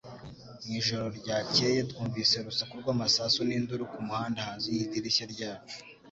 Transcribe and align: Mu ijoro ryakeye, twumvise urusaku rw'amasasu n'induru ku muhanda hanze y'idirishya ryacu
Mu 0.63 0.71
ijoro 0.79 1.05
ryakeye, 1.19 1.79
twumvise 1.89 2.35
urusaku 2.37 2.73
rw'amasasu 2.81 3.39
n'induru 3.45 3.83
ku 3.93 3.99
muhanda 4.07 4.39
hanze 4.47 4.67
y'idirishya 4.75 5.25
ryacu 5.33 5.77